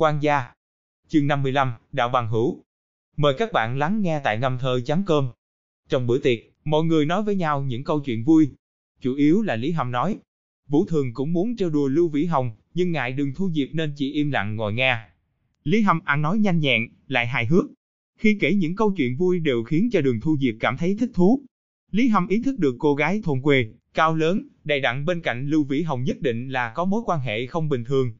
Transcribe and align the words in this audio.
Quan 0.00 0.22
gia. 0.22 0.52
Chương 1.08 1.26
55, 1.26 1.72
Đạo 1.92 2.08
bằng 2.08 2.28
hữu. 2.28 2.62
Mời 3.16 3.34
các 3.38 3.52
bạn 3.52 3.78
lắng 3.78 4.02
nghe 4.02 4.20
tại 4.24 4.38
ngâm 4.38 4.58
thơ 4.58 4.80
chấm 4.86 5.04
cơm. 5.06 5.28
Trong 5.88 6.06
bữa 6.06 6.18
tiệc, 6.18 6.38
mọi 6.64 6.84
người 6.84 7.06
nói 7.06 7.22
với 7.22 7.36
nhau 7.36 7.62
những 7.62 7.84
câu 7.84 8.00
chuyện 8.00 8.24
vui. 8.24 8.50
Chủ 9.00 9.14
yếu 9.14 9.42
là 9.42 9.56
Lý 9.56 9.72
Hâm 9.72 9.90
nói. 9.90 10.18
Vũ 10.68 10.84
Thường 10.84 11.14
cũng 11.14 11.32
muốn 11.32 11.56
trêu 11.56 11.70
đùa 11.70 11.88
Lưu 11.88 12.08
Vĩ 12.08 12.24
Hồng, 12.24 12.50
nhưng 12.74 12.92
ngại 12.92 13.12
đừng 13.12 13.34
thu 13.34 13.50
diệp 13.50 13.68
nên 13.72 13.92
chỉ 13.96 14.12
im 14.12 14.30
lặng 14.30 14.56
ngồi 14.56 14.74
nghe. 14.74 14.98
Lý 15.64 15.82
Hâm 15.82 16.00
ăn 16.04 16.22
nói 16.22 16.38
nhanh 16.38 16.60
nhẹn, 16.60 16.88
lại 17.08 17.26
hài 17.26 17.46
hước. 17.46 17.64
Khi 18.18 18.36
kể 18.40 18.54
những 18.54 18.76
câu 18.76 18.94
chuyện 18.96 19.16
vui 19.16 19.40
đều 19.40 19.64
khiến 19.64 19.88
cho 19.92 20.00
đường 20.00 20.20
thu 20.20 20.36
diệp 20.40 20.54
cảm 20.60 20.76
thấy 20.76 20.96
thích 21.00 21.10
thú. 21.14 21.42
Lý 21.90 22.08
Hâm 22.08 22.28
ý 22.28 22.42
thức 22.42 22.58
được 22.58 22.76
cô 22.78 22.94
gái 22.94 23.20
thôn 23.24 23.42
quê, 23.42 23.66
cao 23.94 24.14
lớn, 24.14 24.48
đầy 24.64 24.80
đặn 24.80 25.04
bên 25.04 25.20
cạnh 25.20 25.46
Lưu 25.46 25.64
Vĩ 25.64 25.82
Hồng 25.82 26.04
nhất 26.04 26.20
định 26.20 26.48
là 26.48 26.72
có 26.74 26.84
mối 26.84 27.02
quan 27.06 27.20
hệ 27.20 27.46
không 27.46 27.68
bình 27.68 27.84
thường. 27.84 28.12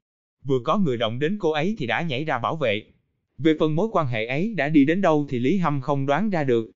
Vừa 0.45 0.59
có 0.65 0.79
người 0.79 0.97
động 0.97 1.19
đến 1.19 1.37
cô 1.41 1.51
ấy 1.51 1.75
thì 1.79 1.87
đã 1.87 2.03
nhảy 2.03 2.25
ra 2.25 2.39
bảo 2.39 2.57
vệ. 2.57 2.85
Về 3.39 3.55
phần 3.61 3.77
mối 3.77 3.89
quan 3.93 4.07
hệ 4.07 4.27
ấy 4.27 4.55
đã 4.55 4.69
đi 4.69 4.85
đến 4.85 5.01
đâu 5.01 5.27
thì 5.29 5.39
Lý 5.39 5.57
Hâm 5.57 5.81
không 5.81 6.07
đoán 6.07 6.31
ra 6.31 6.45
được. 6.45 6.71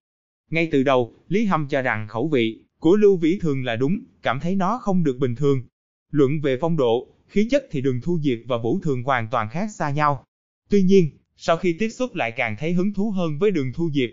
Ngay 0.50 0.68
từ 0.72 0.82
đầu, 0.82 1.14
Lý 1.28 1.44
Hâm 1.44 1.68
cho 1.68 1.82
rằng 1.82 2.08
khẩu 2.08 2.28
vị 2.28 2.64
của 2.78 2.96
Lưu 2.96 3.16
Vĩ 3.16 3.38
Thường 3.38 3.64
là 3.64 3.76
đúng, 3.76 4.00
cảm 4.22 4.40
thấy 4.40 4.54
nó 4.54 4.78
không 4.78 5.04
được 5.04 5.18
bình 5.18 5.34
thường. 5.34 5.62
Luận 6.10 6.40
về 6.40 6.58
phong 6.60 6.76
độ, 6.76 7.08
khí 7.28 7.48
chất 7.50 7.64
thì 7.70 7.80
đường 7.80 8.00
thu 8.00 8.18
diệp 8.22 8.38
và 8.46 8.58
Vũ 8.58 8.80
Thường 8.82 9.02
hoàn 9.02 9.28
toàn 9.30 9.48
khác 9.50 9.70
xa 9.70 9.90
nhau. 9.90 10.24
Tuy 10.70 10.82
nhiên, 10.82 11.10
sau 11.36 11.56
khi 11.56 11.76
tiếp 11.78 11.88
xúc 11.88 12.14
lại 12.14 12.32
càng 12.32 12.56
thấy 12.58 12.72
hứng 12.72 12.92
thú 12.94 13.10
hơn 13.10 13.38
với 13.38 13.50
đường 13.50 13.72
thu 13.74 13.90
diệp. 13.90 14.10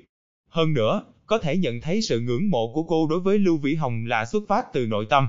Hơn 0.49 0.73
nữa, 0.73 1.03
có 1.25 1.37
thể 1.37 1.57
nhận 1.57 1.81
thấy 1.81 2.01
sự 2.01 2.19
ngưỡng 2.19 2.49
mộ 2.49 2.73
của 2.73 2.83
cô 2.83 3.07
đối 3.07 3.19
với 3.19 3.39
Lưu 3.39 3.57
Vĩ 3.57 3.75
Hồng 3.75 4.05
là 4.05 4.25
xuất 4.25 4.43
phát 4.47 4.65
từ 4.73 4.87
nội 4.87 5.05
tâm. 5.09 5.27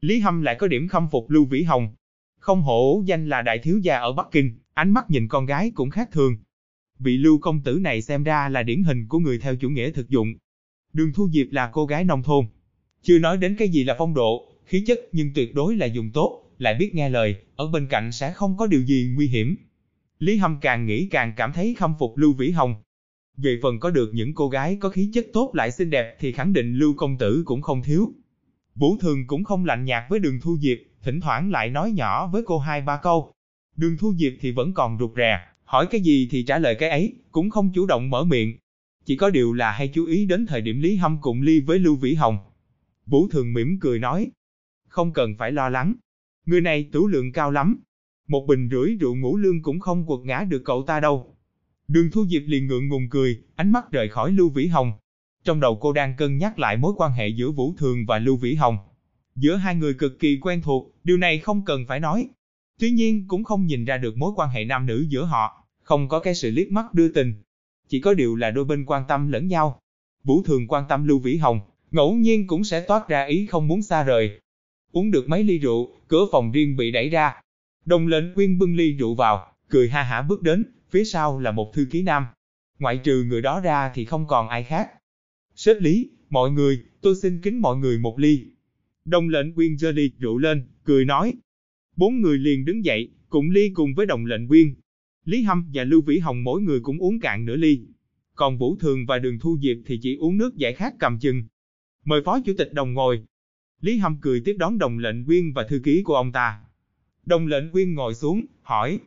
Lý 0.00 0.20
Hâm 0.20 0.42
lại 0.42 0.56
có 0.58 0.66
điểm 0.66 0.88
khâm 0.88 1.08
phục 1.10 1.30
Lưu 1.30 1.44
Vĩ 1.44 1.62
Hồng. 1.62 1.88
Không 2.38 2.62
hổ 2.62 3.02
danh 3.06 3.28
là 3.28 3.42
đại 3.42 3.58
thiếu 3.58 3.78
gia 3.78 3.98
ở 3.98 4.12
Bắc 4.12 4.26
Kinh, 4.32 4.58
ánh 4.74 4.90
mắt 4.90 5.10
nhìn 5.10 5.28
con 5.28 5.46
gái 5.46 5.70
cũng 5.74 5.90
khác 5.90 6.08
thường. 6.12 6.36
Vị 6.98 7.16
Lưu 7.16 7.38
công 7.38 7.60
tử 7.60 7.78
này 7.82 8.02
xem 8.02 8.24
ra 8.24 8.48
là 8.48 8.62
điển 8.62 8.82
hình 8.82 9.08
của 9.08 9.18
người 9.18 9.38
theo 9.38 9.56
chủ 9.56 9.70
nghĩa 9.70 9.90
thực 9.90 10.08
dụng. 10.08 10.34
Đường 10.92 11.12
Thu 11.12 11.28
Diệp 11.32 11.46
là 11.50 11.70
cô 11.72 11.86
gái 11.86 12.04
nông 12.04 12.22
thôn. 12.22 12.46
Chưa 13.02 13.18
nói 13.18 13.36
đến 13.36 13.56
cái 13.58 13.68
gì 13.68 13.84
là 13.84 13.94
phong 13.98 14.14
độ, 14.14 14.52
khí 14.64 14.84
chất 14.86 15.00
nhưng 15.12 15.34
tuyệt 15.34 15.54
đối 15.54 15.76
là 15.76 15.86
dùng 15.86 16.10
tốt, 16.10 16.42
lại 16.58 16.74
biết 16.74 16.94
nghe 16.94 17.08
lời, 17.08 17.36
ở 17.56 17.68
bên 17.68 17.86
cạnh 17.90 18.12
sẽ 18.12 18.32
không 18.32 18.56
có 18.56 18.66
điều 18.66 18.82
gì 18.82 19.12
nguy 19.14 19.28
hiểm. 19.28 19.56
Lý 20.18 20.36
Hâm 20.36 20.58
càng 20.60 20.86
nghĩ 20.86 21.08
càng 21.10 21.32
cảm 21.36 21.52
thấy 21.52 21.74
khâm 21.78 21.94
phục 21.98 22.16
Lưu 22.16 22.32
Vĩ 22.32 22.50
Hồng. 22.50 22.74
Về 23.36 23.58
phần 23.62 23.80
có 23.80 23.90
được 23.90 24.10
những 24.14 24.34
cô 24.34 24.48
gái 24.48 24.76
có 24.80 24.88
khí 24.88 25.10
chất 25.14 25.26
tốt 25.32 25.50
lại 25.54 25.70
xinh 25.70 25.90
đẹp 25.90 26.16
thì 26.20 26.32
khẳng 26.32 26.52
định 26.52 26.74
Lưu 26.74 26.94
Công 26.94 27.18
Tử 27.18 27.42
cũng 27.46 27.62
không 27.62 27.82
thiếu. 27.82 28.12
Vũ 28.74 28.96
Thường 29.00 29.26
cũng 29.26 29.44
không 29.44 29.64
lạnh 29.64 29.84
nhạt 29.84 30.02
với 30.08 30.18
đường 30.18 30.40
Thu 30.40 30.58
Diệp, 30.58 30.78
thỉnh 31.02 31.20
thoảng 31.20 31.50
lại 31.50 31.70
nói 31.70 31.90
nhỏ 31.90 32.26
với 32.26 32.42
cô 32.46 32.58
hai 32.58 32.80
ba 32.80 33.00
câu. 33.02 33.32
Đường 33.76 33.96
Thu 33.98 34.14
Diệp 34.14 34.32
thì 34.40 34.52
vẫn 34.52 34.74
còn 34.74 34.98
rụt 34.98 35.10
rè, 35.16 35.40
hỏi 35.64 35.86
cái 35.90 36.00
gì 36.00 36.28
thì 36.30 36.42
trả 36.42 36.58
lời 36.58 36.74
cái 36.74 36.90
ấy, 36.90 37.14
cũng 37.32 37.50
không 37.50 37.72
chủ 37.74 37.86
động 37.86 38.10
mở 38.10 38.24
miệng. 38.24 38.56
Chỉ 39.04 39.16
có 39.16 39.30
điều 39.30 39.52
là 39.52 39.72
hay 39.72 39.88
chú 39.88 40.06
ý 40.06 40.26
đến 40.26 40.46
thời 40.46 40.60
điểm 40.60 40.80
Lý 40.80 40.96
Hâm 40.96 41.18
cùng 41.20 41.42
ly 41.42 41.60
với 41.60 41.78
Lưu 41.78 41.96
Vĩ 41.96 42.14
Hồng. 42.14 42.38
Vũ 43.06 43.28
Thường 43.28 43.52
mỉm 43.52 43.78
cười 43.80 43.98
nói, 43.98 44.30
không 44.88 45.12
cần 45.12 45.34
phải 45.38 45.52
lo 45.52 45.68
lắng. 45.68 45.94
Người 46.46 46.60
này 46.60 46.88
tủ 46.92 47.06
lượng 47.06 47.32
cao 47.32 47.50
lắm. 47.50 47.80
Một 48.28 48.46
bình 48.48 48.68
rưỡi 48.70 48.96
rượu 49.00 49.16
ngũ 49.16 49.36
lương 49.36 49.62
cũng 49.62 49.80
không 49.80 50.06
quật 50.06 50.20
ngã 50.24 50.44
được 50.44 50.62
cậu 50.64 50.84
ta 50.86 51.00
đâu. 51.00 51.36
Đường 51.88 52.10
Thu 52.12 52.26
Diệp 52.26 52.42
liền 52.46 52.66
ngượng 52.66 52.88
ngùng 52.88 53.08
cười, 53.10 53.42
ánh 53.54 53.72
mắt 53.72 53.90
rời 53.90 54.08
khỏi 54.08 54.32
Lưu 54.32 54.50
Vĩ 54.50 54.66
Hồng. 54.66 54.92
Trong 55.44 55.60
đầu 55.60 55.78
cô 55.80 55.92
đang 55.92 56.16
cân 56.16 56.38
nhắc 56.38 56.58
lại 56.58 56.76
mối 56.76 56.92
quan 56.96 57.12
hệ 57.12 57.28
giữa 57.28 57.50
Vũ 57.50 57.74
Thường 57.78 58.06
và 58.06 58.18
Lưu 58.18 58.36
Vĩ 58.36 58.54
Hồng. 58.54 58.78
Giữa 59.40 59.56
hai 59.56 59.74
người 59.74 59.94
cực 59.94 60.18
kỳ 60.18 60.38
quen 60.42 60.62
thuộc, 60.62 60.94
điều 61.04 61.16
này 61.16 61.38
không 61.38 61.64
cần 61.64 61.84
phải 61.88 62.00
nói. 62.00 62.28
Tuy 62.80 62.90
nhiên 62.90 63.24
cũng 63.28 63.44
không 63.44 63.66
nhìn 63.66 63.84
ra 63.84 63.96
được 63.96 64.16
mối 64.16 64.32
quan 64.36 64.50
hệ 64.50 64.64
nam 64.64 64.86
nữ 64.86 65.06
giữa 65.08 65.24
họ, 65.24 65.66
không 65.82 66.08
có 66.08 66.20
cái 66.20 66.34
sự 66.34 66.50
liếc 66.50 66.70
mắt 66.70 66.94
đưa 66.94 67.08
tình. 67.08 67.34
Chỉ 67.88 68.00
có 68.00 68.14
điều 68.14 68.36
là 68.36 68.50
đôi 68.50 68.64
bên 68.64 68.84
quan 68.84 69.04
tâm 69.08 69.28
lẫn 69.32 69.48
nhau. 69.48 69.80
Vũ 70.24 70.42
Thường 70.42 70.68
quan 70.68 70.84
tâm 70.88 71.08
Lưu 71.08 71.18
Vĩ 71.18 71.36
Hồng, 71.36 71.60
ngẫu 71.90 72.14
nhiên 72.14 72.46
cũng 72.46 72.64
sẽ 72.64 72.80
toát 72.80 73.08
ra 73.08 73.24
ý 73.24 73.46
không 73.46 73.68
muốn 73.68 73.82
xa 73.82 74.02
rời. 74.02 74.40
Uống 74.92 75.10
được 75.10 75.28
mấy 75.28 75.44
ly 75.44 75.58
rượu, 75.58 75.96
cửa 76.08 76.26
phòng 76.32 76.52
riêng 76.52 76.76
bị 76.76 76.90
đẩy 76.90 77.08
ra. 77.08 77.34
Đồng 77.84 78.06
lệnh 78.06 78.34
quyên 78.34 78.58
bưng 78.58 78.76
ly 78.76 78.92
rượu 78.92 79.14
vào, 79.14 79.52
cười 79.68 79.88
ha 79.88 80.02
hả 80.02 80.22
bước 80.22 80.42
đến, 80.42 80.64
phía 80.90 81.04
sau 81.04 81.38
là 81.40 81.52
một 81.52 81.72
thư 81.74 81.86
ký 81.90 82.02
nam. 82.02 82.26
Ngoại 82.78 82.98
trừ 83.04 83.24
người 83.24 83.42
đó 83.42 83.60
ra 83.60 83.92
thì 83.94 84.04
không 84.04 84.26
còn 84.26 84.48
ai 84.48 84.62
khác. 84.64 84.90
Sếp 85.54 85.76
Lý, 85.80 86.10
mọi 86.30 86.50
người, 86.50 86.82
tôi 87.00 87.14
xin 87.22 87.40
kính 87.42 87.60
mọi 87.60 87.76
người 87.76 87.98
một 87.98 88.18
ly. 88.18 88.44
Đồng 89.08 89.28
lệnh 89.28 89.54
quyên 89.54 89.78
giơ 89.78 89.92
ly 89.92 90.10
rượu 90.18 90.38
lên, 90.38 90.66
cười 90.84 91.04
nói. 91.04 91.34
Bốn 91.96 92.20
người 92.20 92.38
liền 92.38 92.64
đứng 92.64 92.84
dậy, 92.84 93.10
cùng 93.28 93.50
ly 93.50 93.70
cùng 93.74 93.94
với 93.94 94.06
đồng 94.06 94.26
lệnh 94.26 94.48
quyên. 94.48 94.74
Lý 95.24 95.42
Hâm 95.42 95.70
và 95.74 95.84
Lưu 95.84 96.00
Vĩ 96.00 96.18
Hồng 96.18 96.44
mỗi 96.44 96.60
người 96.60 96.80
cũng 96.80 96.98
uống 96.98 97.20
cạn 97.20 97.44
nửa 97.44 97.56
ly. 97.56 97.80
Còn 98.34 98.58
Vũ 98.58 98.76
Thường 98.76 99.06
và 99.06 99.18
Đường 99.18 99.38
Thu 99.38 99.58
Diệp 99.62 99.76
thì 99.86 99.98
chỉ 100.02 100.16
uống 100.16 100.36
nước 100.36 100.56
giải 100.56 100.72
khát 100.72 100.94
cầm 100.98 101.18
chừng. 101.18 101.42
Mời 102.04 102.22
Phó 102.24 102.40
Chủ 102.40 102.52
tịch 102.58 102.72
Đồng 102.72 102.94
ngồi. 102.94 103.24
Lý 103.80 103.98
Hâm 103.98 104.16
cười 104.20 104.42
tiếp 104.44 104.56
đón 104.58 104.78
đồng 104.78 104.98
lệnh 104.98 105.24
quyên 105.24 105.52
và 105.52 105.66
thư 105.68 105.80
ký 105.84 106.02
của 106.02 106.14
ông 106.14 106.32
ta. 106.32 106.60
Đồng 107.26 107.46
lệnh 107.46 107.70
quyên 107.70 107.94
ngồi 107.94 108.14
xuống, 108.14 108.46
hỏi. 108.62 108.98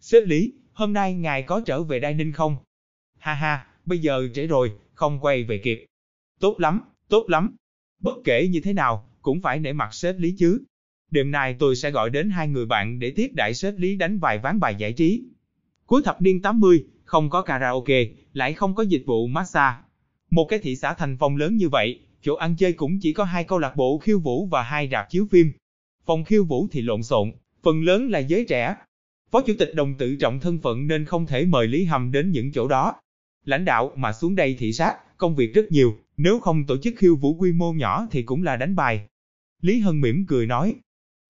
Sếp 0.00 0.22
Lý, 0.26 0.52
hôm 0.72 0.92
nay 0.92 1.14
ngài 1.14 1.42
có 1.42 1.60
trở 1.66 1.82
về 1.82 2.00
Đai 2.00 2.14
Ninh 2.14 2.32
không? 2.32 2.56
Ha 3.18 3.34
ha, 3.34 3.66
bây 3.84 3.98
giờ 3.98 4.28
trễ 4.34 4.46
rồi, 4.46 4.72
không 4.94 5.20
quay 5.20 5.44
về 5.44 5.58
kịp. 5.58 5.86
Tốt 6.40 6.60
lắm, 6.60 6.80
tốt 7.08 7.24
lắm. 7.28 7.56
Bất 8.00 8.14
kể 8.24 8.48
như 8.48 8.60
thế 8.60 8.72
nào, 8.72 9.08
cũng 9.26 9.40
phải 9.40 9.58
nể 9.58 9.72
mặt 9.72 9.94
sếp 9.94 10.18
Lý 10.18 10.34
chứ. 10.38 10.64
Đêm 11.10 11.30
nay 11.30 11.56
tôi 11.58 11.76
sẽ 11.76 11.90
gọi 11.90 12.10
đến 12.10 12.30
hai 12.30 12.48
người 12.48 12.66
bạn 12.66 12.98
để 12.98 13.10
tiếp 13.10 13.30
đại 13.34 13.54
sếp 13.54 13.74
Lý 13.78 13.96
đánh 13.96 14.18
vài 14.18 14.38
ván 14.38 14.60
bài 14.60 14.74
giải 14.78 14.92
trí. 14.92 15.24
Cuối 15.86 16.02
thập 16.04 16.22
niên 16.22 16.42
80, 16.42 16.84
không 17.04 17.30
có 17.30 17.42
karaoke, 17.42 18.04
lại 18.32 18.52
không 18.52 18.74
có 18.74 18.82
dịch 18.82 19.02
vụ 19.06 19.26
massage. 19.26 19.76
Một 20.30 20.44
cái 20.44 20.58
thị 20.58 20.76
xã 20.76 20.94
thành 20.94 21.16
phong 21.20 21.36
lớn 21.36 21.56
như 21.56 21.68
vậy, 21.68 22.00
chỗ 22.22 22.34
ăn 22.34 22.56
chơi 22.56 22.72
cũng 22.72 22.98
chỉ 23.00 23.12
có 23.12 23.24
hai 23.24 23.44
câu 23.44 23.58
lạc 23.58 23.76
bộ 23.76 23.98
khiêu 23.98 24.18
vũ 24.20 24.46
và 24.46 24.62
hai 24.62 24.88
rạp 24.92 25.10
chiếu 25.10 25.26
phim. 25.30 25.52
Phòng 26.06 26.24
khiêu 26.24 26.44
vũ 26.44 26.68
thì 26.70 26.82
lộn 26.82 27.02
xộn, 27.02 27.32
phần 27.62 27.82
lớn 27.82 28.10
là 28.10 28.18
giới 28.18 28.44
trẻ. 28.44 28.74
Phó 29.30 29.40
chủ 29.40 29.52
tịch 29.58 29.74
đồng 29.74 29.94
tự 29.94 30.16
trọng 30.16 30.40
thân 30.40 30.58
phận 30.58 30.86
nên 30.86 31.04
không 31.04 31.26
thể 31.26 31.44
mời 31.44 31.66
Lý 31.66 31.84
Hầm 31.84 32.12
đến 32.12 32.30
những 32.30 32.52
chỗ 32.52 32.68
đó. 32.68 32.94
Lãnh 33.44 33.64
đạo 33.64 33.92
mà 33.96 34.12
xuống 34.12 34.34
đây 34.34 34.56
thị 34.58 34.72
sát, 34.72 35.18
công 35.18 35.36
việc 35.36 35.54
rất 35.54 35.72
nhiều, 35.72 35.96
nếu 36.16 36.40
không 36.40 36.66
tổ 36.66 36.76
chức 36.76 36.94
khiêu 36.96 37.16
vũ 37.16 37.34
quy 37.34 37.52
mô 37.52 37.72
nhỏ 37.72 38.06
thì 38.10 38.22
cũng 38.22 38.42
là 38.42 38.56
đánh 38.56 38.76
bài. 38.76 39.06
Lý 39.66 39.80
Hân 39.80 40.00
mỉm 40.00 40.26
cười 40.26 40.46
nói, 40.46 40.74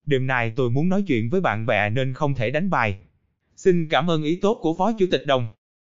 đêm 0.06 0.26
nay 0.26 0.52
tôi 0.56 0.70
muốn 0.70 0.88
nói 0.88 1.02
chuyện 1.06 1.30
với 1.30 1.40
bạn 1.40 1.66
bè 1.66 1.90
nên 1.90 2.14
không 2.14 2.34
thể 2.34 2.50
đánh 2.50 2.70
bài. 2.70 2.98
Xin 3.56 3.88
cảm 3.88 4.10
ơn 4.10 4.22
ý 4.22 4.36
tốt 4.36 4.58
của 4.62 4.74
Phó 4.78 4.92
Chủ 4.98 5.06
tịch 5.10 5.22
Đồng. 5.26 5.48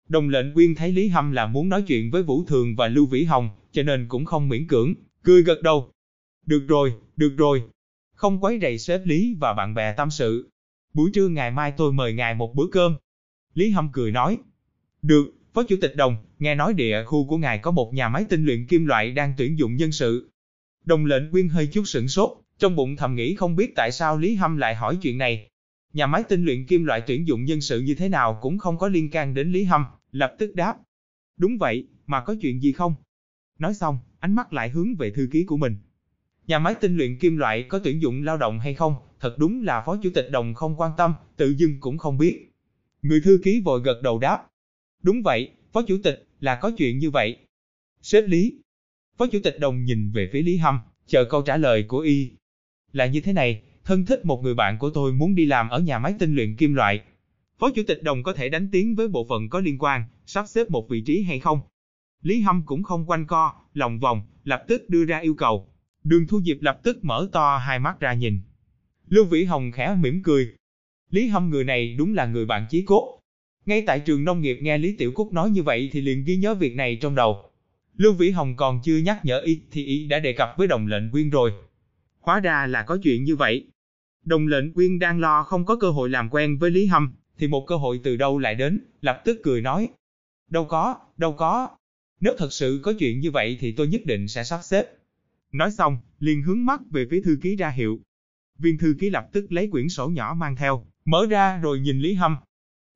Đồng 0.09 0.29
lệnh 0.29 0.55
quyên 0.55 0.75
thấy 0.75 0.93
Lý 0.93 1.09
Hâm 1.09 1.33
là 1.33 1.47
muốn 1.47 1.69
nói 1.69 1.83
chuyện 1.83 2.11
với 2.11 2.23
Vũ 2.23 2.45
Thường 2.45 2.77
và 2.77 2.89
Lưu 2.89 3.07
Vĩ 3.07 3.25
Hồng, 3.25 3.51
cho 3.73 3.83
nên 3.83 4.09
cũng 4.09 4.25
không 4.25 4.49
miễn 4.49 4.67
cưỡng, 4.67 4.95
cười 5.23 5.43
gật 5.43 5.63
đầu. 5.63 5.91
Được 6.47 6.65
rồi, 6.69 6.93
được 7.17 7.35
rồi. 7.37 7.63
Không 8.15 8.45
quấy 8.45 8.59
rầy 8.63 8.79
sếp 8.79 9.01
Lý 9.07 9.37
và 9.41 9.53
bạn 9.53 9.75
bè 9.75 9.93
tâm 9.93 10.11
sự. 10.11 10.51
Buổi 10.95 11.11
trưa 11.15 11.29
ngày 11.29 11.51
mai 11.51 11.73
tôi 11.77 11.93
mời 11.93 12.13
ngài 12.13 12.35
một 12.35 12.55
bữa 12.55 12.67
cơm. 12.73 12.97
Lý 13.55 13.71
Hâm 13.71 13.89
cười 13.93 14.11
nói. 14.11 14.39
Được, 15.03 15.35
Phó 15.55 15.63
Chủ 15.63 15.77
tịch 15.81 15.97
Đồng, 15.97 16.17
nghe 16.39 16.55
nói 16.55 16.75
địa 16.75 17.05
khu 17.05 17.29
của 17.29 17.39
ngài 17.39 17.59
có 17.59 17.71
một 17.71 17.95
nhà 17.95 18.09
máy 18.09 18.25
tinh 18.29 18.45
luyện 18.45 18.67
kim 18.67 18.87
loại 18.87 19.11
đang 19.11 19.35
tuyển 19.37 19.59
dụng 19.59 19.77
nhân 19.77 19.93
sự. 19.93 20.31
Đồng 20.87 21.05
lệnh 21.05 21.31
quyên 21.31 21.49
hơi 21.49 21.67
chút 21.67 21.83
sửng 21.85 22.09
sốt, 22.09 22.31
trong 22.59 22.77
bụng 22.77 22.97
thầm 22.97 23.15
nghĩ 23.15 23.35
không 23.35 23.57
biết 23.57 23.73
tại 23.77 23.93
sao 23.93 24.19
Lý 24.19 24.35
Hâm 24.35 24.57
lại 24.57 24.75
hỏi 24.75 24.99
chuyện 25.03 25.19
này. 25.19 25.49
Nhà 25.93 26.07
máy 26.07 26.23
tinh 26.29 26.45
luyện 26.45 26.67
kim 26.67 26.85
loại 26.85 27.03
tuyển 27.07 27.27
dụng 27.27 27.45
nhân 27.45 27.61
sự 27.61 27.81
như 27.81 27.95
thế 27.95 28.09
nào 28.09 28.39
cũng 28.43 28.59
không 28.59 28.79
có 28.79 28.89
liên 28.89 29.11
can 29.11 29.35
đến 29.35 29.53
Lý 29.53 29.65
Hâm, 29.65 29.85
lập 30.13 30.35
tức 30.39 30.55
đáp. 30.55 30.77
Đúng 31.37 31.59
vậy, 31.59 31.87
mà 32.07 32.21
có 32.21 32.35
chuyện 32.41 32.61
gì 32.63 32.73
không? 32.73 32.95
Nói 33.59 33.75
xong, 33.75 33.99
ánh 34.19 34.35
mắt 34.35 34.53
lại 34.53 34.69
hướng 34.69 34.95
về 34.95 35.11
thư 35.11 35.29
ký 35.33 35.45
của 35.45 35.57
mình. 35.57 35.77
Nhà 36.47 36.59
máy 36.59 36.75
tinh 36.75 36.97
luyện 36.97 37.19
kim 37.19 37.37
loại 37.37 37.63
có 37.63 37.79
tuyển 37.79 38.03
dụng 38.03 38.25
lao 38.25 38.37
động 38.37 38.61
hay 38.61 38.75
không, 38.75 38.95
thật 39.21 39.39
đúng 39.39 39.65
là 39.65 39.83
phó 39.87 39.97
chủ 40.03 40.11
tịch 40.15 40.29
đồng 40.31 40.55
không 40.55 40.81
quan 40.81 40.93
tâm, 40.97 41.15
tự 41.37 41.51
dưng 41.51 41.81
cũng 41.81 41.99
không 41.99 42.19
biết. 42.19 42.53
Người 43.03 43.21
thư 43.21 43.41
ký 43.45 43.61
vội 43.65 43.81
gật 43.85 44.01
đầu 44.03 44.19
đáp. 44.19 44.47
Đúng 45.03 45.23
vậy, 45.23 45.51
phó 45.73 45.83
chủ 45.83 45.99
tịch, 46.05 46.27
là 46.41 46.59
có 46.63 46.71
chuyện 46.79 46.99
như 46.99 47.11
vậy. 47.11 47.37
Sếp 48.03 48.25
Lý. 48.29 48.59
Phó 49.19 49.27
chủ 49.27 49.39
tịch 49.45 49.57
đồng 49.61 49.85
nhìn 49.85 50.11
về 50.11 50.31
phía 50.33 50.43
Lý 50.43 50.57
Hâm, 50.57 50.79
chờ 51.07 51.25
câu 51.25 51.43
trả 51.43 51.57
lời 51.57 51.83
của 51.83 51.99
y. 51.99 52.31
Là 52.93 53.07
như 53.07 53.21
thế 53.21 53.33
này, 53.33 53.63
thân 53.85 54.07
thích 54.07 54.25
một 54.25 54.43
người 54.43 54.55
bạn 54.55 54.79
của 54.79 54.91
tôi 54.91 55.13
muốn 55.13 55.35
đi 55.35 55.47
làm 55.47 55.69
ở 55.69 55.81
nhà 55.81 55.99
máy 55.99 56.15
tinh 56.19 56.35
luyện 56.35 56.57
kim 56.57 56.75
loại. 56.75 57.01
Phó 57.59 57.71
chủ 57.71 57.83
tịch 57.87 58.03
đồng 58.03 58.23
có 58.23 58.33
thể 58.33 58.49
đánh 58.49 58.69
tiếng 58.73 58.95
với 58.95 59.09
bộ 59.09 59.27
phận 59.29 59.49
có 59.49 59.61
liên 59.61 59.79
quan, 59.79 60.05
sắp 60.27 60.45
xếp 60.49 60.71
một 60.71 60.89
vị 60.89 61.01
trí 61.01 61.23
hay 61.23 61.41
không? 61.41 61.61
Lý 62.23 62.41
Hâm 62.41 62.63
cũng 62.67 62.83
không 62.83 63.11
quanh 63.11 63.27
co, 63.27 63.53
lòng 63.75 63.99
vòng, 64.01 64.23
lập 64.45 64.65
tức 64.69 64.89
đưa 64.89 65.05
ra 65.05 65.19
yêu 65.19 65.35
cầu. 65.35 65.69
Đường 66.05 66.27
Thu 66.27 66.41
Diệp 66.43 66.57
lập 66.61 66.81
tức 66.83 67.05
mở 67.05 67.29
to 67.33 67.57
hai 67.57 67.79
mắt 67.79 68.01
ra 68.01 68.15
nhìn. 68.15 68.41
Lưu 69.09 69.25
Vĩ 69.25 69.45
Hồng 69.45 69.73
khẽ 69.73 69.97
mỉm 70.01 70.23
cười. 70.23 70.55
Lý 71.11 71.29
Hâm 71.29 71.51
người 71.51 71.65
này 71.65 71.95
đúng 71.99 72.15
là 72.15 72.27
người 72.27 72.47
bạn 72.47 72.67
chí 72.71 72.83
cốt. 72.83 73.21
Ngay 73.67 73.83
tại 73.87 74.01
trường 74.01 74.25
nông 74.25 74.41
nghiệp 74.41 74.59
nghe 74.63 74.79
Lý 74.79 74.97
Tiểu 74.97 75.13
Cúc 75.13 75.33
nói 75.33 75.51
như 75.51 75.63
vậy 75.63 75.91
thì 75.93 76.01
liền 76.01 76.25
ghi 76.25 76.37
nhớ 76.37 76.55
việc 76.55 76.77
này 76.77 76.99
trong 77.01 77.15
đầu. 77.15 77.51
Lưu 77.97 78.13
Vĩ 78.13 78.31
Hồng 78.31 78.57
còn 78.57 78.81
chưa 78.85 78.97
nhắc 78.97 79.25
nhở 79.25 79.41
y 79.41 79.61
thì 79.71 79.85
y 79.85 80.07
đã 80.07 80.19
đề 80.19 80.33
cập 80.33 80.55
với 80.57 80.67
đồng 80.67 80.87
lệnh 80.87 81.11
quyên 81.11 81.31
rồi. 81.31 81.53
Hóa 82.21 82.41
ra 82.41 82.67
là 82.67 82.83
có 82.83 82.99
chuyện 83.03 83.25
như 83.25 83.37
vậy. 83.37 83.67
Đồng 84.25 84.47
lệnh 84.47 84.73
quyên 84.73 84.99
đang 84.99 85.21
lo 85.21 85.43
không 85.43 85.65
có 85.65 85.77
cơ 85.77 85.91
hội 85.91 86.09
làm 86.11 86.29
quen 86.31 86.59
với 86.59 86.71
Lý 86.71 86.87
Hâm, 86.87 87.13
thì 87.39 87.49
một 87.49 87.67
cơ 87.67 87.77
hội 87.77 88.01
từ 88.05 88.17
đâu 88.17 88.39
lại 88.39 88.55
đến, 88.55 88.81
lập 89.01 89.23
tức 89.25 89.41
cười 89.43 89.61
nói. 89.61 89.89
Đâu 90.51 90.65
có, 90.65 90.97
đâu 91.17 91.33
có. 91.33 91.69
Nếu 92.21 92.35
thật 92.39 92.53
sự 92.53 92.81
có 92.83 92.93
chuyện 92.99 93.21
như 93.21 93.31
vậy 93.31 93.57
thì 93.61 93.73
tôi 93.73 93.89
nhất 93.89 94.01
định 94.05 94.29
sẽ 94.29 94.45
sắp 94.45 94.61
xếp. 94.63 94.87
Nói 95.53 95.71
xong, 95.71 95.99
liền 96.19 96.43
hướng 96.43 96.67
mắt 96.67 96.81
về 96.91 97.07
phía 97.11 97.21
thư 97.21 97.39
ký 97.43 97.57
ra 97.57 97.71
hiệu. 97.71 98.01
Viên 98.59 98.79
thư 98.79 98.95
ký 99.01 99.11
lập 99.11 99.29
tức 99.33 99.53
lấy 99.53 99.69
quyển 99.71 99.89
sổ 99.89 100.09
nhỏ 100.09 100.35
mang 100.39 100.57
theo, 100.57 100.87
mở 101.05 101.27
ra 101.31 101.59
rồi 101.59 101.81
nhìn 101.81 102.01
Lý 102.01 102.15
Hâm. 102.15 102.37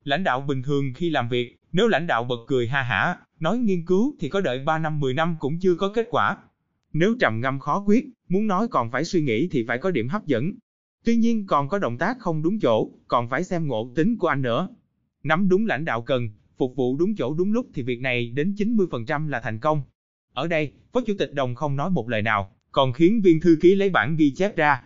Lãnh 0.03 0.23
đạo 0.23 0.41
bình 0.41 0.63
thường 0.63 0.93
khi 0.95 1.09
làm 1.09 1.29
việc, 1.29 1.55
nếu 1.71 1.87
lãnh 1.87 2.07
đạo 2.07 2.23
bật 2.23 2.39
cười 2.47 2.67
ha 2.67 2.81
hả, 2.81 3.17
nói 3.39 3.57
nghiên 3.57 3.85
cứu 3.85 4.15
thì 4.19 4.29
có 4.29 4.41
đợi 4.41 4.59
3 4.59 4.77
năm 4.77 4.99
10 4.99 5.13
năm 5.13 5.35
cũng 5.39 5.59
chưa 5.59 5.75
có 5.75 5.91
kết 5.95 6.07
quả. 6.09 6.37
Nếu 6.93 7.15
trầm 7.19 7.41
ngâm 7.41 7.59
khó 7.59 7.83
quyết, 7.87 8.05
muốn 8.29 8.47
nói 8.47 8.67
còn 8.67 8.91
phải 8.91 9.05
suy 9.05 9.21
nghĩ 9.21 9.47
thì 9.51 9.65
phải 9.67 9.77
có 9.77 9.91
điểm 9.91 10.07
hấp 10.07 10.25
dẫn. 10.25 10.51
Tuy 11.05 11.15
nhiên 11.15 11.47
còn 11.47 11.69
có 11.69 11.79
động 11.79 11.97
tác 11.97 12.19
không 12.19 12.43
đúng 12.43 12.59
chỗ, 12.59 12.91
còn 13.07 13.29
phải 13.29 13.43
xem 13.43 13.67
ngộ 13.67 13.91
tính 13.95 14.17
của 14.17 14.27
anh 14.27 14.41
nữa. 14.41 14.67
Nắm 15.23 15.49
đúng 15.49 15.65
lãnh 15.65 15.85
đạo 15.85 16.01
cần, 16.01 16.29
phục 16.57 16.75
vụ 16.75 16.97
đúng 16.97 17.15
chỗ 17.15 17.33
đúng 17.33 17.53
lúc 17.53 17.67
thì 17.73 17.83
việc 17.83 18.01
này 18.01 18.29
đến 18.29 18.55
90% 18.57 19.27
là 19.27 19.39
thành 19.39 19.59
công. 19.59 19.83
Ở 20.33 20.47
đây, 20.47 20.71
Phó 20.93 21.01
Chủ 21.01 21.13
tịch 21.19 21.33
Đồng 21.33 21.55
không 21.55 21.75
nói 21.75 21.89
một 21.89 22.09
lời 22.09 22.21
nào, 22.21 22.51
còn 22.71 22.93
khiến 22.93 23.21
viên 23.21 23.39
thư 23.39 23.57
ký 23.61 23.75
lấy 23.75 23.89
bản 23.89 24.15
ghi 24.15 24.33
chép 24.35 24.57
ra. 24.57 24.83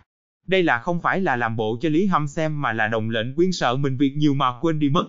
Đây 0.48 0.64
là 0.64 0.80
không 0.80 1.02
phải 1.02 1.22
là 1.22 1.36
làm 1.36 1.56
bộ 1.56 1.78
cho 1.82 1.90
Lý 1.90 2.06
Hâm 2.06 2.28
xem 2.28 2.62
mà 2.62 2.74
là 2.74 2.88
đồng 2.88 3.10
lệnh 3.10 3.36
quyên 3.36 3.52
sợ 3.52 3.76
mình 3.76 3.98
việc 3.98 4.14
nhiều 4.18 4.34
mà 4.34 4.60
quên 4.62 4.80
đi 4.80 4.90
mất. 4.90 5.06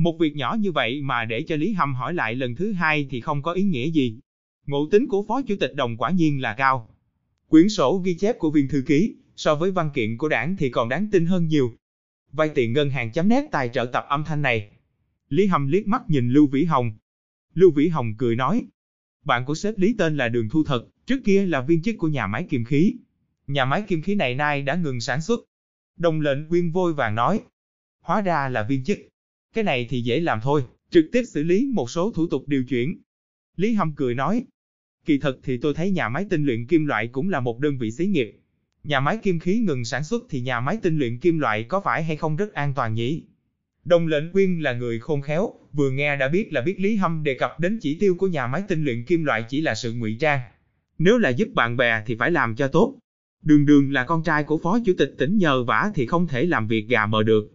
Một 0.00 0.18
việc 0.18 0.36
nhỏ 0.36 0.56
như 0.60 0.72
vậy 0.72 1.02
mà 1.02 1.24
để 1.24 1.42
cho 1.42 1.56
Lý 1.56 1.72
Hâm 1.72 1.94
hỏi 1.94 2.14
lại 2.14 2.34
lần 2.34 2.54
thứ 2.54 2.72
hai 2.72 3.06
thì 3.10 3.20
không 3.20 3.42
có 3.42 3.52
ý 3.52 3.62
nghĩa 3.62 3.90
gì. 3.90 4.18
Ngộ 4.66 4.88
tính 4.90 5.06
của 5.06 5.24
Phó 5.28 5.42
Chủ 5.42 5.54
tịch 5.60 5.74
Đồng 5.74 5.96
quả 5.96 6.10
nhiên 6.10 6.40
là 6.40 6.54
cao. 6.54 6.88
Quyển 7.48 7.68
sổ 7.68 8.02
ghi 8.04 8.14
chép 8.14 8.38
của 8.38 8.50
viên 8.50 8.68
thư 8.68 8.82
ký, 8.86 9.14
so 9.36 9.54
với 9.54 9.70
văn 9.70 9.90
kiện 9.94 10.18
của 10.18 10.28
đảng 10.28 10.56
thì 10.56 10.70
còn 10.70 10.88
đáng 10.88 11.08
tin 11.12 11.26
hơn 11.26 11.46
nhiều. 11.46 11.72
Vay 12.32 12.48
tiền 12.48 12.72
ngân 12.72 12.90
hàng 12.90 13.12
chấm 13.12 13.28
nét 13.28 13.44
tài 13.50 13.68
trợ 13.68 13.84
tập 13.84 14.04
âm 14.08 14.24
thanh 14.24 14.42
này. 14.42 14.70
Lý 15.28 15.46
Hâm 15.46 15.66
liếc 15.66 15.86
mắt 15.86 16.02
nhìn 16.08 16.30
Lưu 16.30 16.46
Vĩ 16.46 16.64
Hồng. 16.64 16.92
Lưu 17.54 17.70
Vĩ 17.70 17.88
Hồng 17.88 18.14
cười 18.18 18.36
nói, 18.36 18.64
bạn 19.24 19.44
của 19.44 19.54
sếp 19.54 19.78
Lý 19.78 19.94
tên 19.98 20.16
là 20.16 20.28
Đường 20.28 20.48
Thu 20.48 20.64
Thật, 20.64 20.86
trước 21.06 21.20
kia 21.24 21.46
là 21.46 21.60
viên 21.60 21.82
chức 21.82 21.94
của 21.98 22.08
nhà 22.08 22.26
máy 22.26 22.46
kim 22.50 22.64
khí. 22.64 22.94
Nhà 23.46 23.64
máy 23.64 23.82
kim 23.88 24.02
khí 24.02 24.14
này 24.14 24.34
nay 24.34 24.62
đã 24.62 24.74
ngừng 24.74 25.00
sản 25.00 25.20
xuất. 25.20 25.40
Đồng 25.96 26.20
lệnh 26.20 26.48
quyên 26.48 26.70
vôi 26.70 26.94
vàng 26.94 27.14
nói, 27.14 27.40
hóa 28.00 28.20
ra 28.20 28.48
là 28.48 28.62
viên 28.62 28.84
chức. 28.84 28.98
Cái 29.54 29.64
này 29.64 29.86
thì 29.90 30.00
dễ 30.00 30.20
làm 30.20 30.40
thôi, 30.42 30.64
trực 30.90 31.04
tiếp 31.12 31.22
xử 31.26 31.42
lý 31.42 31.66
một 31.72 31.90
số 31.90 32.12
thủ 32.14 32.26
tục 32.26 32.44
điều 32.46 32.64
chuyển. 32.64 33.00
Lý 33.56 33.72
Hâm 33.72 33.92
cười 33.94 34.14
nói, 34.14 34.44
kỳ 35.04 35.18
thật 35.18 35.38
thì 35.42 35.56
tôi 35.56 35.74
thấy 35.74 35.90
nhà 35.90 36.08
máy 36.08 36.26
tinh 36.30 36.44
luyện 36.44 36.66
kim 36.66 36.86
loại 36.86 37.06
cũng 37.06 37.30
là 37.30 37.40
một 37.40 37.60
đơn 37.60 37.78
vị 37.78 37.90
xí 37.90 38.06
nghiệp. 38.06 38.36
Nhà 38.84 39.00
máy 39.00 39.18
kim 39.22 39.38
khí 39.38 39.58
ngừng 39.58 39.84
sản 39.84 40.04
xuất 40.04 40.24
thì 40.30 40.40
nhà 40.40 40.60
máy 40.60 40.78
tinh 40.82 40.98
luyện 40.98 41.18
kim 41.18 41.38
loại 41.38 41.64
có 41.64 41.80
phải 41.80 42.04
hay 42.04 42.16
không 42.16 42.36
rất 42.36 42.54
an 42.54 42.74
toàn 42.74 42.94
nhỉ? 42.94 43.22
Đồng 43.84 44.06
lệnh 44.06 44.32
quyên 44.32 44.60
là 44.60 44.72
người 44.72 44.98
khôn 44.98 45.22
khéo, 45.22 45.52
vừa 45.72 45.90
nghe 45.90 46.16
đã 46.16 46.28
biết 46.28 46.52
là 46.52 46.60
biết 46.60 46.80
Lý 46.80 46.96
Hâm 46.96 47.22
đề 47.22 47.34
cập 47.34 47.60
đến 47.60 47.78
chỉ 47.82 47.98
tiêu 48.00 48.14
của 48.14 48.26
nhà 48.26 48.46
máy 48.46 48.62
tinh 48.68 48.84
luyện 48.84 49.04
kim 49.04 49.24
loại 49.24 49.44
chỉ 49.48 49.60
là 49.60 49.74
sự 49.74 49.92
ngụy 49.92 50.16
trang. 50.20 50.40
Nếu 50.98 51.18
là 51.18 51.28
giúp 51.28 51.48
bạn 51.54 51.76
bè 51.76 52.02
thì 52.06 52.16
phải 52.18 52.30
làm 52.30 52.56
cho 52.56 52.68
tốt. 52.68 52.98
Đường 53.42 53.66
đường 53.66 53.92
là 53.92 54.04
con 54.04 54.22
trai 54.22 54.44
của 54.44 54.58
phó 54.58 54.78
chủ 54.86 54.92
tịch 54.98 55.14
tỉnh 55.18 55.38
nhờ 55.38 55.64
vả 55.64 55.90
thì 55.94 56.06
không 56.06 56.26
thể 56.26 56.46
làm 56.46 56.66
việc 56.66 56.88
gà 56.88 57.06
mờ 57.06 57.22
được. 57.22 57.52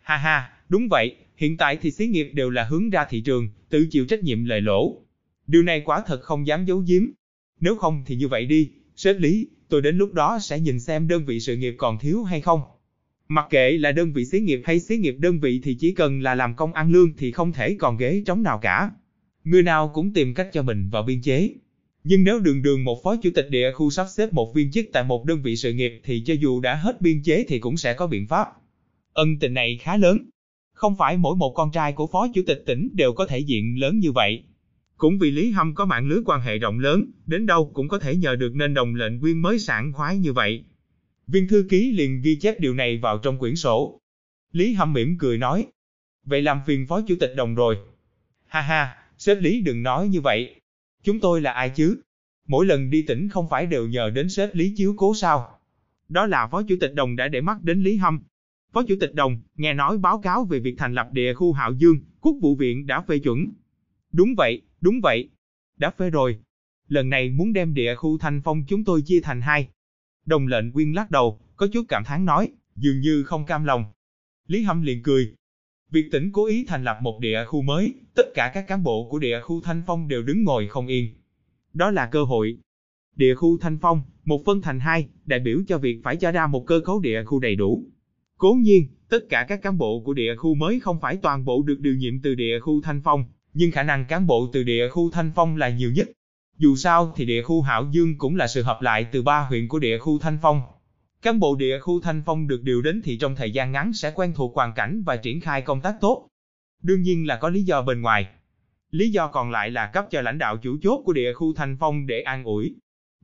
Ha 0.00 0.16
ha, 0.16 0.50
đúng 0.68 0.88
vậy, 0.88 1.16
hiện 1.38 1.56
tại 1.56 1.76
thì 1.82 1.90
xí 1.90 2.06
nghiệp 2.06 2.30
đều 2.32 2.50
là 2.50 2.64
hướng 2.64 2.90
ra 2.90 3.06
thị 3.10 3.20
trường, 3.20 3.48
tự 3.68 3.86
chịu 3.90 4.06
trách 4.06 4.22
nhiệm 4.22 4.44
lời 4.44 4.60
lỗ. 4.60 5.02
Điều 5.46 5.62
này 5.62 5.82
quả 5.84 6.02
thật 6.06 6.22
không 6.22 6.46
dám 6.46 6.64
giấu 6.64 6.84
giếm. 6.86 7.02
Nếu 7.60 7.76
không 7.76 8.02
thì 8.06 8.16
như 8.16 8.28
vậy 8.28 8.46
đi, 8.46 8.70
sếp 8.96 9.16
Lý, 9.18 9.48
tôi 9.68 9.82
đến 9.82 9.98
lúc 9.98 10.12
đó 10.12 10.38
sẽ 10.42 10.60
nhìn 10.60 10.80
xem 10.80 11.08
đơn 11.08 11.24
vị 11.24 11.40
sự 11.40 11.56
nghiệp 11.56 11.74
còn 11.78 11.98
thiếu 11.98 12.22
hay 12.22 12.40
không. 12.40 12.60
Mặc 13.28 13.46
kệ 13.50 13.70
là 13.70 13.92
đơn 13.92 14.12
vị 14.12 14.24
xí 14.24 14.40
nghiệp 14.40 14.60
hay 14.64 14.80
xí 14.80 14.96
nghiệp 14.96 15.16
đơn 15.18 15.40
vị 15.40 15.60
thì 15.64 15.74
chỉ 15.74 15.92
cần 15.92 16.22
là 16.22 16.34
làm 16.34 16.54
công 16.54 16.72
ăn 16.72 16.92
lương 16.92 17.16
thì 17.16 17.32
không 17.32 17.52
thể 17.52 17.76
còn 17.78 17.96
ghế 17.96 18.22
trống 18.26 18.42
nào 18.42 18.58
cả. 18.62 18.90
Người 19.44 19.62
nào 19.62 19.90
cũng 19.94 20.12
tìm 20.12 20.34
cách 20.34 20.48
cho 20.52 20.62
mình 20.62 20.88
vào 20.90 21.02
biên 21.02 21.22
chế. 21.22 21.50
Nhưng 22.04 22.24
nếu 22.24 22.40
đường 22.40 22.62
đường 22.62 22.84
một 22.84 23.02
phó 23.02 23.16
chủ 23.16 23.30
tịch 23.34 23.46
địa 23.50 23.72
khu 23.72 23.90
sắp 23.90 24.06
xếp 24.16 24.32
một 24.32 24.54
viên 24.54 24.70
chức 24.70 24.86
tại 24.92 25.04
một 25.04 25.24
đơn 25.24 25.42
vị 25.42 25.56
sự 25.56 25.72
nghiệp 25.72 26.00
thì 26.04 26.22
cho 26.26 26.34
dù 26.34 26.60
đã 26.60 26.74
hết 26.74 27.00
biên 27.00 27.22
chế 27.22 27.44
thì 27.48 27.58
cũng 27.58 27.76
sẽ 27.76 27.94
có 27.94 28.06
biện 28.06 28.26
pháp. 28.26 28.46
Ân 29.12 29.38
tình 29.38 29.54
này 29.54 29.78
khá 29.82 29.96
lớn. 29.96 30.18
Không 30.78 30.96
phải 30.96 31.16
mỗi 31.16 31.36
một 31.36 31.52
con 31.54 31.70
trai 31.72 31.92
của 31.92 32.06
phó 32.06 32.28
chủ 32.34 32.42
tịch 32.46 32.62
tỉnh 32.66 32.88
đều 32.92 33.12
có 33.12 33.26
thể 33.26 33.38
diện 33.38 33.80
lớn 33.80 33.98
như 33.98 34.12
vậy. 34.12 34.42
Cũng 34.96 35.18
vì 35.18 35.30
Lý 35.30 35.50
Hâm 35.50 35.74
có 35.74 35.84
mạng 35.84 36.08
lưới 36.08 36.18
quan 36.24 36.40
hệ 36.40 36.58
rộng 36.58 36.78
lớn, 36.78 37.04
đến 37.26 37.46
đâu 37.46 37.70
cũng 37.74 37.88
có 37.88 37.98
thể 37.98 38.16
nhờ 38.16 38.36
được 38.36 38.54
nên 38.54 38.74
đồng 38.74 38.94
lệnh 38.94 39.20
quyên 39.20 39.38
mới 39.38 39.58
sản 39.58 39.92
khoái 39.92 40.18
như 40.18 40.32
vậy. 40.32 40.64
Viên 41.26 41.48
thư 41.48 41.66
ký 41.70 41.92
liền 41.92 42.22
ghi 42.22 42.36
chép 42.36 42.60
điều 42.60 42.74
này 42.74 42.98
vào 42.98 43.18
trong 43.18 43.38
quyển 43.38 43.56
sổ. 43.56 44.00
Lý 44.52 44.72
Hâm 44.72 44.92
mỉm 44.92 45.18
cười 45.18 45.38
nói, 45.38 45.66
vậy 46.24 46.42
làm 46.42 46.60
phiền 46.66 46.86
phó 46.86 47.00
chủ 47.08 47.14
tịch 47.20 47.32
đồng 47.36 47.54
rồi. 47.54 47.76
Ha 48.46 48.60
ha, 48.60 48.96
sếp 49.18 49.38
Lý 49.40 49.60
đừng 49.60 49.82
nói 49.82 50.08
như 50.08 50.20
vậy. 50.20 50.60
Chúng 51.02 51.20
tôi 51.20 51.40
là 51.40 51.52
ai 51.52 51.70
chứ? 51.70 52.00
Mỗi 52.46 52.66
lần 52.66 52.90
đi 52.90 53.02
tỉnh 53.02 53.28
không 53.28 53.48
phải 53.48 53.66
đều 53.66 53.88
nhờ 53.88 54.10
đến 54.10 54.28
sếp 54.28 54.54
Lý 54.54 54.74
chiếu 54.76 54.94
cố 54.96 55.14
sao? 55.14 55.58
Đó 56.08 56.26
là 56.26 56.46
phó 56.46 56.62
chủ 56.62 56.76
tịch 56.80 56.94
đồng 56.94 57.16
đã 57.16 57.28
để 57.28 57.40
mắt 57.40 57.62
đến 57.62 57.82
Lý 57.82 57.96
Hâm. 57.96 58.20
Phó 58.72 58.82
chủ 58.82 58.94
tịch 59.00 59.14
đồng, 59.14 59.40
nghe 59.56 59.74
nói 59.74 59.98
báo 59.98 60.20
cáo 60.20 60.44
về 60.44 60.60
việc 60.60 60.74
thành 60.78 60.94
lập 60.94 61.08
địa 61.12 61.34
khu 61.34 61.52
Hạo 61.52 61.72
Dương, 61.72 61.96
quốc 62.20 62.36
vụ 62.40 62.54
viện 62.54 62.86
đã 62.86 63.00
phê 63.00 63.18
chuẩn. 63.18 63.46
Đúng 64.12 64.34
vậy, 64.36 64.62
đúng 64.80 65.00
vậy. 65.02 65.28
Đã 65.76 65.90
phê 65.90 66.10
rồi. 66.10 66.38
Lần 66.88 67.10
này 67.10 67.30
muốn 67.30 67.52
đem 67.52 67.74
địa 67.74 67.94
khu 67.94 68.18
Thanh 68.18 68.40
Phong 68.44 68.64
chúng 68.68 68.84
tôi 68.84 69.02
chia 69.02 69.20
thành 69.20 69.40
hai, 69.40 69.68
Đồng 70.28 70.46
lệnh 70.46 70.72
quyên 70.72 70.92
lắc 70.92 71.10
đầu, 71.10 71.40
có 71.56 71.66
chút 71.72 71.84
cảm 71.88 72.04
thán 72.04 72.24
nói, 72.24 72.50
dường 72.76 73.00
như 73.00 73.22
không 73.22 73.46
cam 73.46 73.64
lòng. 73.64 73.84
Lý 74.46 74.62
Hâm 74.62 74.82
liền 74.82 75.02
cười. 75.02 75.34
Việc 75.90 76.08
tỉnh 76.12 76.32
cố 76.32 76.46
ý 76.46 76.64
thành 76.68 76.84
lập 76.84 76.98
một 77.02 77.18
địa 77.20 77.44
khu 77.44 77.62
mới, 77.62 77.94
tất 78.14 78.26
cả 78.34 78.50
các 78.54 78.66
cán 78.68 78.82
bộ 78.82 79.08
của 79.10 79.18
địa 79.18 79.40
khu 79.40 79.60
Thanh 79.60 79.82
Phong 79.86 80.08
đều 80.08 80.22
đứng 80.22 80.44
ngồi 80.44 80.68
không 80.68 80.86
yên. 80.86 81.14
Đó 81.74 81.90
là 81.90 82.06
cơ 82.06 82.24
hội. 82.24 82.58
Địa 83.16 83.34
khu 83.34 83.58
Thanh 83.58 83.78
Phong, 83.78 84.02
một 84.24 84.42
phân 84.46 84.62
thành 84.62 84.80
hai, 84.80 85.08
đại 85.24 85.40
biểu 85.40 85.58
cho 85.68 85.78
việc 85.78 86.00
phải 86.04 86.16
cho 86.16 86.32
ra 86.32 86.46
một 86.46 86.64
cơ 86.66 86.80
cấu 86.84 87.00
địa 87.00 87.24
khu 87.24 87.40
đầy 87.40 87.56
đủ. 87.56 87.84
Cố 88.38 88.52
nhiên, 88.52 88.86
tất 89.08 89.18
cả 89.28 89.46
các 89.48 89.62
cán 89.62 89.78
bộ 89.78 90.02
của 90.04 90.14
địa 90.14 90.36
khu 90.36 90.54
mới 90.54 90.80
không 90.80 91.00
phải 91.00 91.16
toàn 91.16 91.44
bộ 91.44 91.62
được 91.62 91.80
điều 91.80 91.94
nhiệm 91.94 92.22
từ 92.22 92.34
địa 92.34 92.60
khu 92.60 92.80
Thanh 92.82 93.00
Phong, 93.04 93.24
nhưng 93.52 93.70
khả 93.70 93.82
năng 93.82 94.04
cán 94.04 94.26
bộ 94.26 94.50
từ 94.52 94.62
địa 94.62 94.88
khu 94.88 95.10
Thanh 95.10 95.30
Phong 95.34 95.56
là 95.56 95.68
nhiều 95.68 95.90
nhất. 95.92 96.08
Dù 96.58 96.76
sao 96.76 97.12
thì 97.16 97.24
địa 97.24 97.42
khu 97.42 97.62
Hảo 97.62 97.88
Dương 97.90 98.18
cũng 98.18 98.36
là 98.36 98.46
sự 98.46 98.62
hợp 98.62 98.82
lại 98.82 99.06
từ 99.12 99.22
ba 99.22 99.40
huyện 99.40 99.68
của 99.68 99.78
địa 99.78 99.98
khu 99.98 100.18
Thanh 100.18 100.38
Phong. 100.42 100.62
Cán 101.22 101.40
bộ 101.40 101.56
địa 101.56 101.78
khu 101.78 102.00
Thanh 102.00 102.22
Phong 102.26 102.46
được 102.46 102.62
điều 102.62 102.82
đến 102.82 103.00
thì 103.04 103.18
trong 103.18 103.36
thời 103.36 103.50
gian 103.50 103.72
ngắn 103.72 103.92
sẽ 103.92 104.12
quen 104.14 104.32
thuộc 104.36 104.54
hoàn 104.54 104.72
cảnh 104.74 105.02
và 105.06 105.16
triển 105.16 105.40
khai 105.40 105.62
công 105.62 105.80
tác 105.80 105.94
tốt. 106.00 106.28
Đương 106.82 107.02
nhiên 107.02 107.26
là 107.26 107.36
có 107.36 107.48
lý 107.48 107.62
do 107.62 107.82
bên 107.82 108.00
ngoài. 108.00 108.26
Lý 108.90 109.10
do 109.10 109.28
còn 109.28 109.50
lại 109.50 109.70
là 109.70 109.86
cấp 109.86 110.06
cho 110.10 110.20
lãnh 110.20 110.38
đạo 110.38 110.56
chủ 110.56 110.76
chốt 110.82 111.02
của 111.04 111.12
địa 111.12 111.32
khu 111.32 111.54
Thanh 111.54 111.76
Phong 111.80 112.06
để 112.06 112.20
an 112.20 112.44
ủi. 112.44 112.74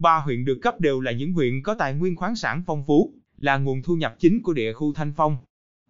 Ba 0.00 0.18
huyện 0.18 0.44
được 0.44 0.59
cấp 0.62 0.80
đều 0.80 1.00
là 1.00 1.12
những 1.12 1.33
huyện 1.33 1.62
có 1.62 1.75
tài 1.75 1.94
nguyên 1.94 2.16
khoáng 2.16 2.37
sản 2.37 2.62
phong 2.66 2.85
phú, 2.87 3.14
là 3.44 3.58
nguồn 3.58 3.82
thu 3.82 3.96
nhập 3.96 4.16
chính 4.18 4.42
của 4.42 4.52
địa 4.52 4.72
khu 4.72 4.92
Thanh 4.92 5.12
Phong. 5.16 5.36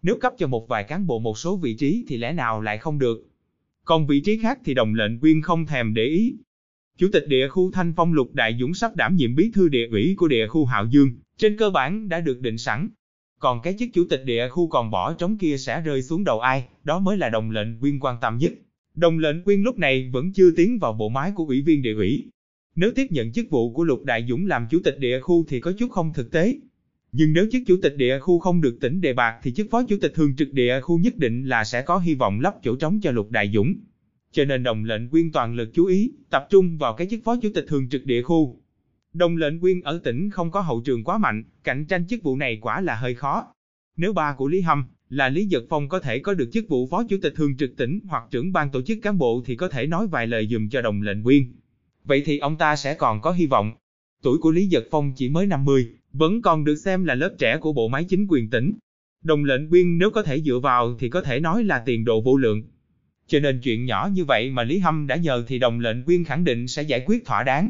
Nếu 0.01 0.17
cấp 0.21 0.33
cho 0.37 0.47
một 0.47 0.67
vài 0.67 0.83
cán 0.83 1.07
bộ 1.07 1.19
một 1.19 1.37
số 1.37 1.57
vị 1.57 1.75
trí 1.75 2.05
thì 2.07 2.17
lẽ 2.17 2.33
nào 2.33 2.61
lại 2.61 2.77
không 2.77 2.99
được. 2.99 3.27
Còn 3.85 4.07
vị 4.07 4.21
trí 4.25 4.39
khác 4.41 4.59
thì 4.65 4.73
đồng 4.73 4.93
lệnh 4.93 5.19
quyên 5.19 5.41
không 5.41 5.65
thèm 5.65 5.93
để 5.93 6.05
ý, 6.05 6.35
Chủ 6.97 7.07
tịch 7.13 7.27
địa 7.27 7.47
khu 7.47 7.71
Thanh 7.71 7.93
Phong 7.95 8.13
Lục 8.13 8.33
Đại 8.33 8.57
Dũng 8.59 8.73
sắp 8.73 8.95
đảm 8.95 9.15
nhiệm 9.15 9.35
bí 9.35 9.51
thư 9.53 9.69
địa 9.69 9.87
ủy 9.91 10.15
của 10.17 10.27
địa 10.27 10.47
khu 10.47 10.65
Hạo 10.65 10.85
Dương, 10.85 11.09
trên 11.37 11.57
cơ 11.57 11.69
bản 11.69 12.09
đã 12.09 12.19
được 12.19 12.41
định 12.41 12.57
sẵn. 12.57 12.89
Còn 13.39 13.61
cái 13.61 13.75
chức 13.79 13.89
chủ 13.93 14.05
tịch 14.09 14.21
địa 14.25 14.47
khu 14.49 14.67
còn 14.67 14.91
bỏ 14.91 15.13
trống 15.13 15.37
kia 15.37 15.57
sẽ 15.57 15.81
rơi 15.81 16.01
xuống 16.01 16.23
đầu 16.23 16.39
ai, 16.39 16.67
đó 16.83 16.99
mới 16.99 17.17
là 17.17 17.29
đồng 17.29 17.51
lệnh 17.51 17.79
quyên 17.79 17.99
quan 17.99 18.17
tâm 18.21 18.37
nhất. 18.37 18.53
Đồng 18.95 19.19
lệnh 19.19 19.43
quyên 19.43 19.63
lúc 19.63 19.79
này 19.79 20.09
vẫn 20.13 20.33
chưa 20.33 20.51
tiến 20.55 20.79
vào 20.79 20.93
bộ 20.93 21.09
máy 21.09 21.31
của 21.35 21.45
ủy 21.45 21.61
viên 21.61 21.81
địa 21.81 21.93
ủy. 21.93 22.29
Nếu 22.75 22.91
tiếp 22.95 23.07
nhận 23.09 23.31
chức 23.31 23.49
vụ 23.49 23.73
của 23.73 23.83
Lục 23.83 24.03
Đại 24.03 24.25
Dũng 24.29 24.47
làm 24.47 24.67
chủ 24.69 24.79
tịch 24.83 24.99
địa 24.99 25.19
khu 25.19 25.45
thì 25.47 25.59
có 25.59 25.73
chút 25.79 25.91
không 25.91 26.13
thực 26.13 26.31
tế. 26.31 26.55
Nhưng 27.17 27.33
nếu 27.33 27.47
chức 27.51 27.61
chủ 27.67 27.75
tịch 27.81 27.97
địa 27.97 28.19
khu 28.19 28.39
không 28.39 28.61
được 28.61 28.77
tỉnh 28.81 29.01
đề 29.01 29.13
bạc 29.13 29.39
thì 29.43 29.53
chức 29.53 29.67
phó 29.71 29.83
chủ 29.83 29.97
tịch 30.01 30.13
thường 30.15 30.35
trực 30.35 30.53
địa 30.53 30.79
khu 30.81 30.99
nhất 30.99 31.17
định 31.17 31.43
là 31.43 31.63
sẽ 31.63 31.81
có 31.81 31.97
hy 31.97 32.15
vọng 32.15 32.39
lấp 32.39 32.55
chỗ 32.63 32.75
trống 32.75 32.99
cho 33.01 33.11
Lục 33.11 33.31
Đại 33.31 33.51
Dũng 33.53 33.75
cho 34.35 34.45
nên 34.45 34.63
đồng 34.63 34.83
lệnh 34.83 35.09
quyên 35.09 35.31
toàn 35.31 35.55
lực 35.55 35.69
chú 35.73 35.85
ý, 35.85 36.11
tập 36.29 36.47
trung 36.49 36.77
vào 36.77 36.93
cái 36.93 37.07
chức 37.11 37.23
phó 37.23 37.35
chủ 37.41 37.49
tịch 37.53 37.65
thường 37.67 37.89
trực 37.89 38.05
địa 38.05 38.21
khu. 38.21 38.59
Đồng 39.13 39.37
lệnh 39.37 39.59
quyên 39.59 39.81
ở 39.81 39.99
tỉnh 40.03 40.29
không 40.29 40.51
có 40.51 40.61
hậu 40.61 40.81
trường 40.81 41.03
quá 41.03 41.17
mạnh, 41.17 41.43
cạnh 41.63 41.85
tranh 41.85 42.07
chức 42.07 42.23
vụ 42.23 42.35
này 42.35 42.57
quả 42.61 42.81
là 42.81 42.95
hơi 42.95 43.15
khó. 43.15 43.47
Nếu 43.97 44.13
ba 44.13 44.33
của 44.37 44.47
Lý 44.47 44.61
Hâm 44.61 44.83
là 45.09 45.29
Lý 45.29 45.47
Dật 45.51 45.63
Phong 45.69 45.89
có 45.89 45.99
thể 45.99 46.19
có 46.19 46.33
được 46.33 46.49
chức 46.53 46.69
vụ 46.69 46.87
phó 46.87 47.03
chủ 47.09 47.17
tịch 47.21 47.33
thường 47.35 47.57
trực 47.57 47.77
tỉnh 47.77 47.99
hoặc 48.07 48.23
trưởng 48.31 48.53
ban 48.53 48.71
tổ 48.71 48.81
chức 48.81 48.97
cán 49.01 49.17
bộ 49.17 49.43
thì 49.45 49.55
có 49.55 49.67
thể 49.67 49.87
nói 49.87 50.07
vài 50.07 50.27
lời 50.27 50.47
dùm 50.51 50.69
cho 50.69 50.81
đồng 50.81 51.01
lệnh 51.01 51.23
quyên. 51.23 51.51
Vậy 52.03 52.23
thì 52.25 52.37
ông 52.37 52.57
ta 52.57 52.75
sẽ 52.75 52.93
còn 52.93 53.21
có 53.21 53.31
hy 53.31 53.45
vọng. 53.45 53.71
Tuổi 54.21 54.37
của 54.37 54.51
Lý 54.51 54.69
Dật 54.71 54.87
Phong 54.91 55.13
chỉ 55.15 55.29
mới 55.29 55.45
50, 55.45 55.87
vẫn 56.17 56.41
còn 56.41 56.63
được 56.63 56.75
xem 56.75 57.05
là 57.05 57.15
lớp 57.15 57.35
trẻ 57.37 57.57
của 57.57 57.73
bộ 57.73 57.87
máy 57.87 58.03
chính 58.03 58.27
quyền 58.29 58.49
tỉnh. 58.49 58.73
Đồng 59.23 59.43
lệnh 59.43 59.69
quyên 59.69 59.97
nếu 59.97 60.09
có 60.09 60.23
thể 60.23 60.41
dựa 60.41 60.59
vào 60.59 60.95
thì 60.99 61.09
có 61.09 61.21
thể 61.21 61.39
nói 61.39 61.63
là 61.63 61.83
tiền 61.85 62.05
độ 62.05 62.21
vô 62.21 62.37
lượng. 62.37 62.63
Cho 63.27 63.39
nên 63.39 63.59
chuyện 63.61 63.85
nhỏ 63.85 64.09
như 64.13 64.25
vậy 64.25 64.51
mà 64.51 64.63
Lý 64.63 64.79
Hâm 64.79 65.07
đã 65.07 65.15
nhờ 65.15 65.43
thì 65.47 65.59
đồng 65.59 65.79
lệnh 65.79 66.03
quyên 66.03 66.23
khẳng 66.23 66.43
định 66.43 66.67
sẽ 66.67 66.81
giải 66.81 67.03
quyết 67.05 67.25
thỏa 67.25 67.43
đáng. 67.43 67.69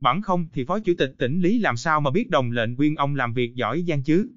Bằng 0.00 0.22
không 0.22 0.46
thì 0.52 0.64
Phó 0.64 0.78
Chủ 0.78 0.92
tịch 0.98 1.14
tỉnh 1.18 1.40
Lý 1.40 1.58
làm 1.58 1.76
sao 1.76 2.00
mà 2.00 2.10
biết 2.10 2.30
đồng 2.30 2.50
lệnh 2.50 2.76
quyên 2.76 2.94
ông 2.94 3.16
làm 3.16 3.34
việc 3.34 3.54
giỏi 3.54 3.84
giang 3.88 4.02
chứ? 4.02 4.28